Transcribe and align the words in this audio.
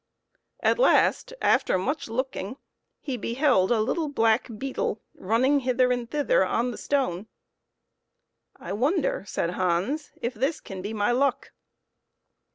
At 0.61 0.79
last, 0.79 1.31
after 1.43 1.77
much 1.77 2.07
looking, 2.09 2.57
he 3.01 3.17
beheld 3.17 3.71
a 3.71 3.79
little 3.81 4.09
black 4.09 4.47
beetle 4.57 4.99
running 5.13 5.59
hither 5.59 5.91
and 5.91 6.09
thither 6.09 6.43
on 6.43 6.71
the 6.71 6.77
stone." 6.79 7.27
I 8.55 8.73
wonder," 8.73 9.23
said 9.27 9.51
Hans," 9.51 10.09
if 10.19 10.33
this 10.33 10.59
can 10.59 10.81
be 10.81 10.91
my 10.91 11.11
luck." 11.11 11.51